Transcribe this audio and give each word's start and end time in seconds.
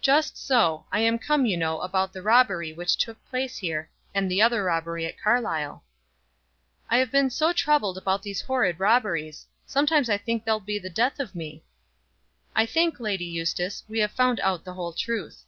"Just 0.00 0.38
so; 0.38 0.86
I 0.92 1.00
am 1.00 1.18
come, 1.18 1.46
you 1.46 1.56
know, 1.56 1.80
about 1.80 2.12
the 2.12 2.22
robbery 2.22 2.72
which 2.72 2.96
took 2.96 3.18
place 3.28 3.56
here, 3.56 3.90
and 4.14 4.30
the 4.30 4.40
other 4.40 4.62
robbery 4.62 5.04
at 5.04 5.20
Carlisle." 5.20 5.82
"I 6.88 6.98
have 6.98 7.10
been 7.10 7.28
so 7.28 7.52
troubled 7.52 7.98
about 7.98 8.22
these 8.22 8.42
horrid 8.42 8.78
robberies! 8.78 9.48
Sometimes 9.66 10.08
I 10.08 10.16
think 10.16 10.44
they'll 10.44 10.60
be 10.60 10.78
the 10.78 10.90
death 10.90 11.18
of 11.18 11.34
me." 11.34 11.64
"I 12.54 12.66
think, 12.66 13.00
Lady 13.00 13.24
Eustace, 13.24 13.82
we 13.88 13.98
have 13.98 14.12
found 14.12 14.38
out 14.38 14.62
the 14.64 14.74
whole 14.74 14.92
truth." 14.92 15.42